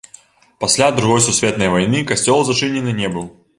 Пасля 0.63 0.87
другой 0.99 1.21
сусветнай 1.27 1.69
вайны 1.75 2.03
касцёл 2.15 2.43
зачынены 2.51 2.99
не 3.03 3.15
быў. 3.19 3.33